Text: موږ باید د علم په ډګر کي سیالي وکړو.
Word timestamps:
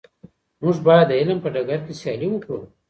موږ 0.61 0.77
باید 0.87 1.05
د 1.09 1.11
علم 1.19 1.37
په 1.41 1.49
ډګر 1.53 1.79
کي 1.85 1.93
سیالي 2.01 2.27
وکړو. 2.29 2.59